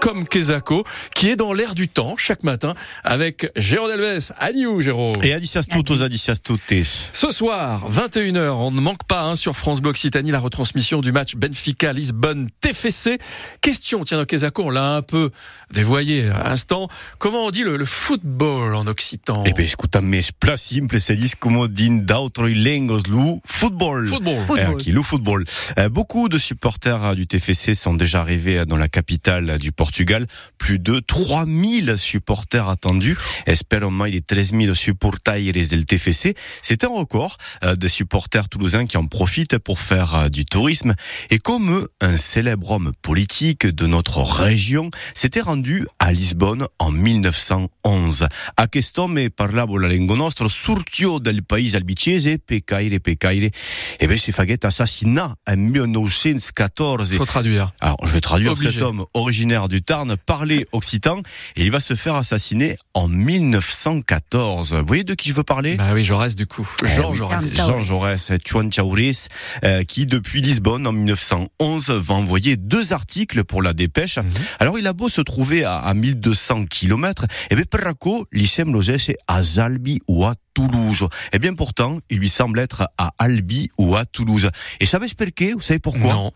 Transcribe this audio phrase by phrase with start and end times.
[0.00, 4.32] comme Kesako, qui est dans l'air du temps chaque matin avec Jérôme Delves.
[4.38, 5.14] Adieu, Jérôme?
[5.22, 7.10] Et Adicias Tutos, Adicias Tutes.
[7.12, 11.12] Ce soir, 21h, on ne manque pas hein, sur France Bleu Occitanie la retransmission du
[11.12, 13.18] match Benfica-Lisbonne TFC.
[13.60, 15.30] Question, tiens, Kesako, on l'a un peu
[15.72, 16.88] dévoyé à l'instant.
[17.18, 19.44] Comment on dit le, le football en occitan?
[19.46, 24.06] Eh ben, escuta, mais plat simple, c'est dit comme din d'autres lingos lu football.
[24.06, 24.46] Football.
[24.58, 25.44] Eh, qui loue football.
[25.78, 30.26] Euh, beaucoup de supporters du TFC sont déjà arrivés dans la capitale du Portugal.
[30.58, 33.16] Plus de 3000 supporters attendus.
[33.46, 36.34] Espérons il y 13 000 supporters del TFC.
[36.60, 40.94] C'est un record euh, des supporters toulousains qui en profitent pour faire euh, du tourisme.
[41.30, 48.28] Et comme un célèbre homme politique de notre région s'était rendu à Lisbonne en 1911.
[48.58, 53.50] A questo me parlavo la lingua nostra, surtio del paese albicese, pecaire, pecaire.
[53.98, 57.14] Et bien, c'est faguet assassinat en 1914.
[57.16, 57.72] Faut traduire.
[57.80, 58.72] Alors, je vais traduire Obligé.
[58.72, 61.18] cet homme originaire du Tarn, parler occitan,
[61.56, 64.72] et il va se faire assassiner en 1914.
[64.74, 65.76] Vous voyez de qui je veux parler?
[65.76, 66.68] Bah oui, Jaurès du coup.
[66.84, 67.16] Jean Eh oui.
[67.16, 67.56] Jaurès.
[67.56, 69.26] Jean Jaurès, Chuan Chauris,
[69.64, 74.18] euh, qui depuis Lisbonne en 1911 va envoyer deux articles pour la dépêche.
[74.18, 74.30] Mhm.
[74.58, 78.98] Alors il a beau se trouver à, à 1200 km, et bien Perraco, l'Issem Logé,
[78.98, 81.06] c'est à Zalbi ou à Toulouse.
[81.32, 84.50] Et bien pourtant, il lui semble être à Albi ou à Toulouse.
[84.80, 86.12] Et savez expliquer Vous savez pourquoi?
[86.12, 86.32] Non.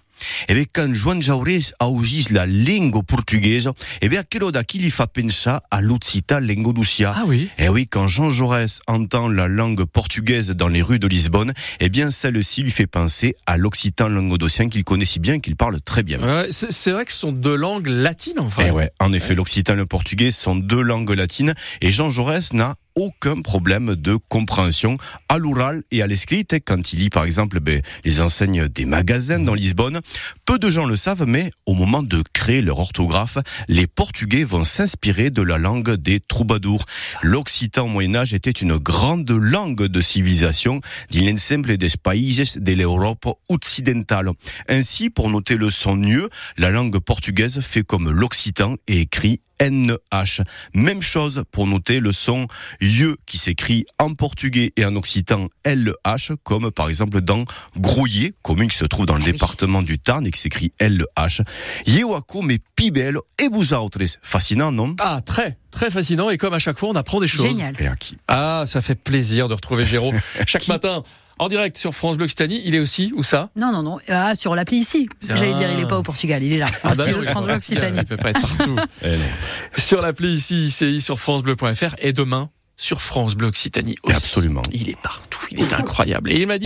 [0.48, 1.86] Eh bien, quand Joan Jaurès a
[2.30, 7.14] la langue portugaise, eh bien, quello da qui lui fait penser à l'Occita Lengoducia.
[7.16, 7.48] Ah oui.
[7.58, 11.88] Eh oui, quand Jean Jaurès entend la langue portugaise dans les rues de Lisbonne, eh
[11.88, 16.02] bien, celle-ci lui fait penser à l'occitan languedocien qu'il connaît si bien qu'il parle très
[16.02, 16.18] bien.
[16.50, 18.68] C'est vrai que ce sont deux langues latines en fait.
[18.68, 22.52] Eh ouais, en effet, l'occitan et le portugais sont deux langues latines et Jean Jaurès
[22.52, 27.60] n'a aucun problème de compréhension à l'oral et à l'escrit quand il lit par exemple
[27.60, 30.00] ben, les enseignes des magasins dans Lisbonne.
[30.44, 34.64] Peu de gens le savent, mais au moment de créer leur orthographe, les Portugais vont
[34.64, 36.84] s'inspirer de la langue des troubadours.
[37.22, 43.26] L'occitan au Moyen-Âge était une grande langue de civilisation de l'ensemble des países de l'Europe
[43.48, 44.30] occidentale.
[44.68, 50.42] Ainsi, pour noter le son mieux, la langue portugaise fait comme l'occitan et écrit NH.
[50.74, 52.46] Même chose pour noter le son
[52.80, 57.44] YE qui s'écrit en portugais et en occitan LH, comme par exemple dans
[57.76, 59.32] Grouillet, commune qui se trouve dans le Ah oui.
[59.32, 61.42] département du Tarn et qui s'écrit LH.
[61.86, 63.98] Yewako me pibel et vous autres.
[64.22, 64.96] Fascinant, non?
[65.00, 66.30] Ah, très, très fascinant.
[66.30, 67.46] Et comme à chaque fois, on apprend des choses.
[67.46, 67.74] Génial.
[67.78, 68.16] Et à qui?
[68.28, 70.16] Ah, ça fait plaisir de retrouver Jérôme
[70.46, 71.02] chaque matin
[71.38, 72.62] en direct sur France Bleu Occitanie.
[72.64, 73.50] Il est aussi où ça?
[73.56, 73.98] Non, non, non.
[74.08, 75.08] Ah, sur l'appli ici.
[75.28, 75.36] Ah.
[75.36, 76.68] J'allais dire, il est pas au Portugal, il est là.
[76.84, 77.98] En bah oui, France Bleu Occitanie.
[78.02, 78.76] Il peut pas être partout.
[79.04, 84.16] Eh sur l'appli ici, ICI, sur francebleu.fr et demain sur France Bleu Occitanie aussi.
[84.16, 84.62] Absolument.
[84.72, 85.46] Il est partout.
[85.50, 86.30] Il est incroyable.
[86.32, 86.62] Et il m'a dit